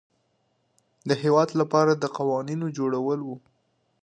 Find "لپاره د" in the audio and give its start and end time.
1.61-2.03